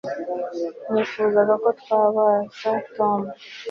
[0.91, 3.19] Nifuzaga ko twabaza Tom